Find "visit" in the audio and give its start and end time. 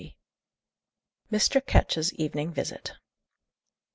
2.53-2.93